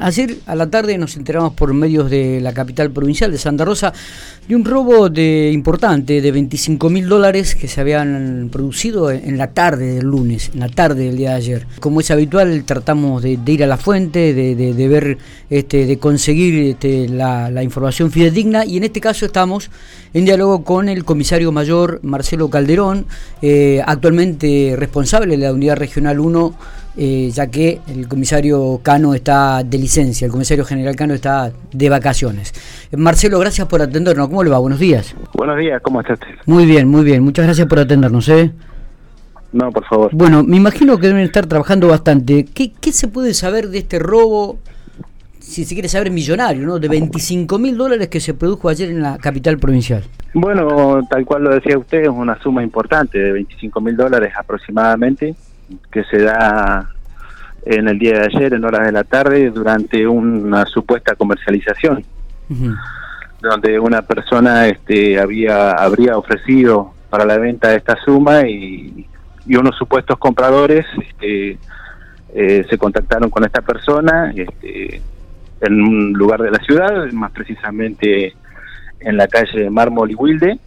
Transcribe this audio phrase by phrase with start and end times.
[0.00, 3.92] Ayer a la tarde nos enteramos por medios de la capital provincial de Santa Rosa
[4.46, 9.52] de un robo de importante de 25 mil dólares que se habían producido en la
[9.52, 11.66] tarde del lunes, en la tarde del día de ayer.
[11.80, 15.18] Como es habitual, tratamos de, ir a la fuente, de, ver,
[15.50, 19.70] este, de conseguir este, la, información fidedigna y en este caso estamos
[20.14, 23.06] en diálogo con el comisario mayor Marcelo Calderón,
[23.42, 26.54] eh, actualmente responsable de la Unidad Regional 1
[27.00, 31.88] eh, ya que el comisario Cano está de licencia, el comisario general Cano está de
[31.88, 32.52] vacaciones.
[32.96, 34.26] Marcelo, gracias por atendernos.
[34.26, 34.58] ¿Cómo le va?
[34.58, 35.14] Buenos días.
[35.32, 36.18] Buenos días, ¿cómo estás?
[36.46, 37.22] Muy bien, muy bien.
[37.22, 38.28] Muchas gracias por atendernos.
[38.28, 38.50] ¿eh?
[39.52, 40.10] No, por favor.
[40.12, 42.44] Bueno, me imagino que deben estar trabajando bastante.
[42.44, 44.58] ¿Qué, qué se puede saber de este robo?
[45.38, 46.78] si se quiere saber, millonario, ¿no?
[46.78, 50.04] De 25 mil dólares que se produjo ayer en la capital provincial.
[50.34, 55.34] Bueno, tal cual lo decía usted, es una suma importante, de 25 mil dólares aproximadamente
[55.90, 56.88] que se da
[57.64, 62.04] en el día de ayer, en horas de la tarde, durante una supuesta comercialización,
[63.40, 69.06] donde una persona este, había habría ofrecido para la venta esta suma y,
[69.46, 71.58] unos supuestos compradores este,
[72.34, 75.00] eh, se contactaron con esta persona este,
[75.62, 78.34] en un lugar de la ciudad, más precisamente
[79.00, 80.58] en la calle Mármol y Wilde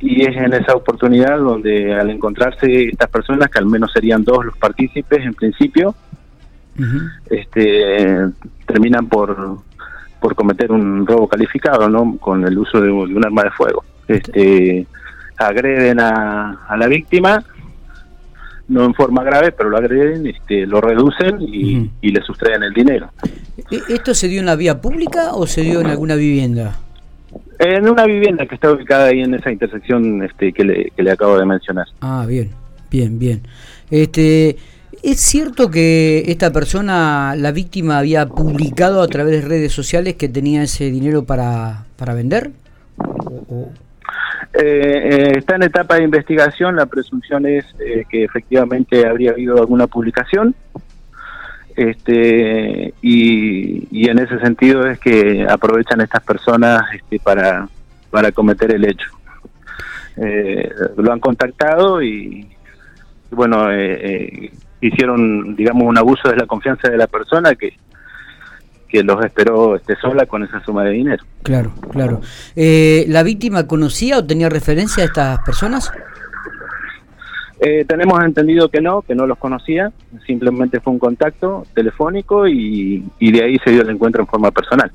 [0.00, 4.44] y es en esa oportunidad donde al encontrarse estas personas, que al menos serían dos
[4.44, 5.94] los partícipes en principio,
[7.28, 8.28] este,
[8.66, 9.58] terminan por,
[10.20, 12.16] por cometer un robo calificado, ¿no?
[12.18, 13.84] Con el uso de, un arma de fuego.
[14.06, 14.86] Este,
[15.36, 17.42] agreden a, a, la víctima,
[18.68, 22.72] no en forma grave, pero lo agreden, este, lo reducen y, y le sustraen el
[22.72, 23.10] dinero.
[23.70, 26.76] ¿E-, ¿Esto se dio en la vía pública o se dio en alguna vivienda?
[27.58, 31.10] En una vivienda que está ubicada ahí en esa intersección este, que, le, que le
[31.10, 31.86] acabo de mencionar.
[32.00, 32.50] Ah, bien,
[32.90, 33.42] bien, bien.
[33.90, 34.56] Este,
[35.02, 40.28] ¿Es cierto que esta persona, la víctima, había publicado a través de redes sociales que
[40.28, 42.50] tenía ese dinero para, para vender?
[44.54, 49.58] Eh, eh, está en etapa de investigación, la presunción es eh, que efectivamente habría habido
[49.58, 50.54] alguna publicación
[51.78, 57.68] este y, en ese sentido es que aprovechan estas personas este, para
[58.10, 59.08] para cometer el hecho
[60.16, 62.48] eh, lo han contactado y,
[63.30, 67.74] bueno eh, eh, hicieron digamos un abuso de la confianza de la persona que
[68.88, 71.22] que los esperó este, sola con esa suma de dinero.
[71.42, 72.22] Claro, claro.
[72.56, 75.92] ¿La víctima conocía o tenía referencia a estas personas?
[77.60, 79.92] Eh, tenemos entendido que no, que no los conocía,
[80.26, 84.90] simplemente fue un contacto telefónico y, de ahí se dio el encuentro en forma personal.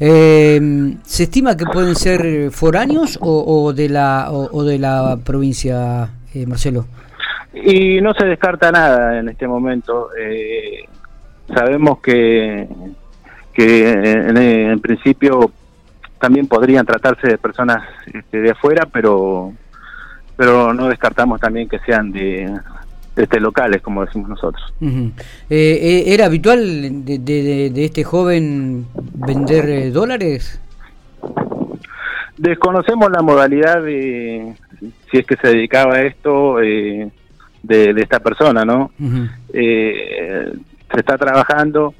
[0.00, 6.46] Eh, ¿Se estima que pueden ser foráneos o, de la o, de la provincia, eh,
[6.46, 6.86] Marcelo?
[7.54, 10.08] Y no se descarta nada en este momento.
[11.52, 12.68] sabemos que
[13.58, 15.50] que en, principio
[16.20, 19.52] también podrían tratarse de personas este, de afuera, pero
[20.72, 22.52] no descartamos también que sean de,
[23.16, 24.62] este locales, como decimos nosotros.
[24.80, 25.02] Eh,
[25.50, 30.60] eh, ¿Era habitual de, de, este joven vender eh, dólares?
[32.36, 34.54] Desconocemos la modalidad de
[35.10, 37.10] si es que se dedicaba a esto de,
[37.68, 38.92] esta persona, ¿no?
[39.50, 41.94] se está trabajando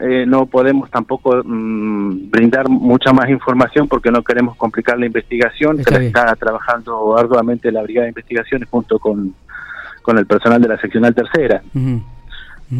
[0.00, 5.80] eh, no podemos tampoco mm, brindar mucha más información porque no queremos complicar la investigación.
[5.80, 9.34] Está trabajando arduamente la Brigada de Investigaciones junto con,
[10.02, 11.62] con el personal de la seccional tercera.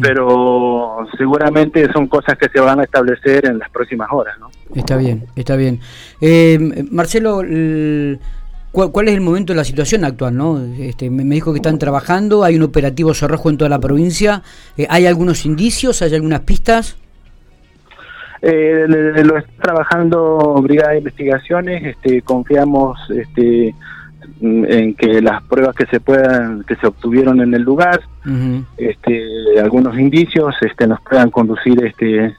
[0.01, 4.39] Pero seguramente son cosas que se van a establecer en las próximas horas.
[4.39, 4.49] ¿no?
[4.73, 5.79] Está bien, está bien.
[6.21, 7.43] Eh, Marcelo,
[8.71, 10.35] ¿Cuál, es el momento de la situación actual?
[10.37, 10.63] ¿no?
[10.79, 14.43] Este, me, dijo que están trabajando, hay un operativo cerrojo en toda la provincia.
[14.77, 16.95] Eh, ¿Hay algunos indicios, hay algunas pistas?
[18.41, 23.75] Eh, lo está trabajando Brigada de Investigaciones, este, confiamos este,
[24.41, 28.01] en que las pruebas que se puedan, que se obtuvieron en el lugar,
[28.77, 32.35] este, algunos indicios este, nos puedan conducir este,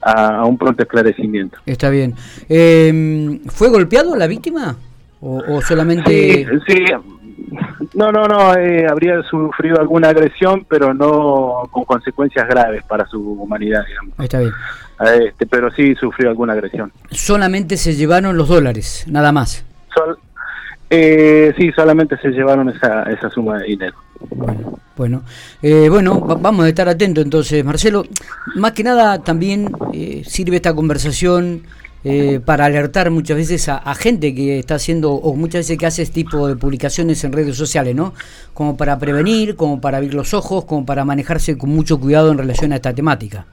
[0.00, 1.58] a, un pronto esclarecimiento.
[1.66, 2.14] Está bien.
[2.48, 4.76] Eh, ¿Fue golpeado la víctima?
[5.20, 6.46] ¿O, solamente.?
[6.66, 6.84] Sí,
[7.94, 13.20] no, no, no, eh, habría sufrido alguna agresión, pero no con consecuencias graves para su
[13.20, 14.14] humanidad, digamos.
[14.18, 14.52] Está bien.
[15.22, 16.92] Este, pero sí sufrió alguna agresión.
[17.10, 19.64] Solamente se llevaron los dólares, nada más.
[20.90, 23.96] eh, sí, solamente se llevaron esa, esa suma de dinero.
[24.30, 25.22] Bueno, bueno,
[25.60, 28.04] eh, bueno vamos a estar atentos entonces, Marcelo.
[28.54, 31.62] Más que nada también eh, sirve esta conversación
[32.04, 36.02] eh, para alertar muchas veces a, gente que está haciendo, o muchas veces que hace
[36.02, 38.12] este tipo de publicaciones en redes sociales, ¿no?
[38.52, 42.38] Como para prevenir, como para abrir los ojos, como para manejarse con mucho cuidado en
[42.38, 43.46] relación a esta temática.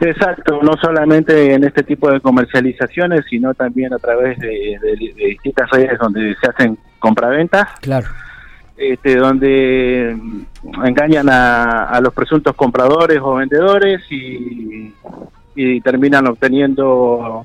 [0.00, 4.78] Exacto, no solamente en este tipo de comercializaciones, sino también a través de,
[5.16, 7.68] distintas redes donde se hacen compraventas.
[7.80, 8.08] Claro.
[8.76, 10.16] Este, donde
[10.84, 14.94] engañan a, los presuntos compradores o vendedores y,
[15.82, 17.44] terminan obteniendo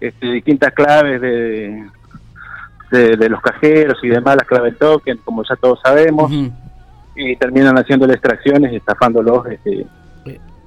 [0.00, 1.84] este, distintas claves de,
[2.90, 6.32] de, los cajeros y demás, las claves token, como ya todos sabemos,
[7.16, 9.46] y terminan haciendo extracciones y estafándolos.
[9.46, 9.86] Este,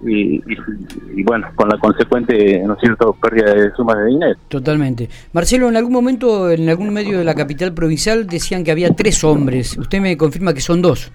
[0.05, 4.39] y, bueno, con la consecuente, ¿no es cierto?, pérdida de sumas de dinero.
[4.47, 5.09] Totalmente.
[5.33, 9.23] Marcelo, en algún momento, en algún medio de la capital provincial, decían que había tres
[9.23, 9.77] hombres.
[9.77, 11.11] ¿Usted me confirma que son dos?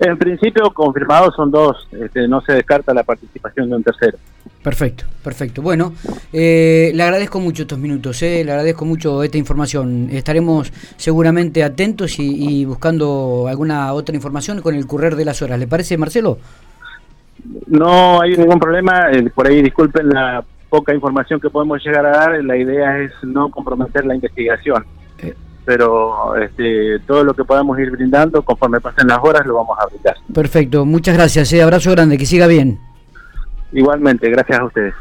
[0.00, 1.88] En principio, confirmados son dos.
[1.92, 4.18] Este, no se descarta la participación de un tercero.
[4.62, 5.62] Perfecto, perfecto.
[5.62, 5.92] Bueno,
[6.32, 10.08] eh, le agradezco mucho estos minutos, eh, le agradezco mucho esta información.
[10.10, 15.58] Estaremos seguramente atentos y, y buscando alguna otra información con el correr de las horas.
[15.58, 16.38] ¿Le parece, Marcelo?
[17.68, 22.10] No hay ningún problema, eh, por ahí disculpen la poca información que podemos llegar a
[22.10, 24.84] dar, la idea es no comprometer la investigación.
[25.66, 29.86] Pero este, todo lo que podamos ir brindando conforme pasen las horas lo vamos a
[29.86, 30.14] brindar.
[30.32, 31.60] Perfecto, muchas gracias, eh.
[31.60, 32.78] abrazo grande, que siga bien.
[33.72, 34.94] Igualmente, gracias a ustedes.